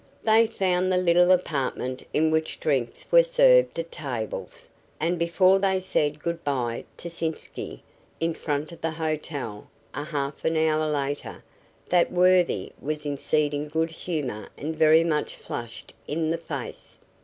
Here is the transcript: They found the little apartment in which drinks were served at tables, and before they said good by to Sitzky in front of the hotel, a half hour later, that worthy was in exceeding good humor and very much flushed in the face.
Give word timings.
They 0.23 0.47
found 0.47 0.91
the 0.91 0.97
little 0.97 1.31
apartment 1.31 2.03
in 2.11 2.31
which 2.31 2.59
drinks 2.59 3.05
were 3.11 3.21
served 3.21 3.77
at 3.77 3.91
tables, 3.91 4.67
and 4.99 5.19
before 5.19 5.59
they 5.59 5.79
said 5.79 6.17
good 6.17 6.43
by 6.43 6.85
to 6.97 7.07
Sitzky 7.07 7.83
in 8.19 8.33
front 8.33 8.71
of 8.71 8.81
the 8.81 8.89
hotel, 8.89 9.67
a 9.93 10.03
half 10.05 10.43
hour 10.43 10.91
later, 10.91 11.43
that 11.87 12.11
worthy 12.11 12.71
was 12.81 13.05
in 13.05 13.13
exceeding 13.13 13.67
good 13.67 13.91
humor 13.91 14.49
and 14.57 14.75
very 14.75 15.03
much 15.03 15.35
flushed 15.35 15.93
in 16.07 16.31
the 16.31 16.39
face. 16.39 16.97